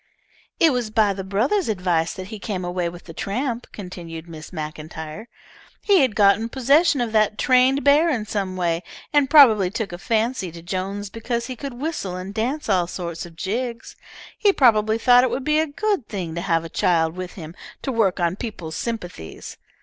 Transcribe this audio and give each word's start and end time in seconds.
"It 0.59 0.73
was 0.73 0.89
by 0.89 1.13
the 1.13 1.23
brother's 1.23 1.69
advice 1.69 2.15
he 2.15 2.39
came 2.39 2.65
away 2.65 2.89
with 2.89 3.03
that 3.03 3.17
tramp," 3.17 3.67
continued 3.71 4.25
Mrs. 4.25 4.51
MacIntyre. 4.53 5.27
"He 5.83 5.99
had 5.99 6.15
gotten 6.15 6.49
possession 6.49 7.01
of 7.01 7.11
that 7.11 7.37
trained 7.37 7.83
bear 7.83 8.09
in 8.09 8.25
some 8.25 8.57
way, 8.57 8.81
and 9.13 9.29
probably 9.29 9.69
took 9.69 9.91
a 9.91 9.99
fancy 9.99 10.51
to 10.53 10.63
Jones 10.63 11.11
because 11.11 11.45
he 11.45 11.55
could 11.55 11.75
whistle 11.75 12.15
and 12.15 12.33
dance 12.33 12.67
all 12.67 12.87
sorts 12.87 13.27
of 13.27 13.35
jigs. 13.35 13.95
He 14.35 14.51
probably 14.51 14.97
thought 14.97 15.23
it 15.23 15.29
would 15.29 15.43
be 15.43 15.59
a 15.59 15.67
good 15.67 16.07
thing 16.07 16.33
to 16.33 16.41
have 16.41 16.63
a 16.65 16.67
child 16.69 17.15
with 17.15 17.33
him 17.33 17.53
to 17.83 17.91
work 17.91 18.19
on 18.19 18.37
peoples' 18.37 18.77
sympathies. 18.77 19.57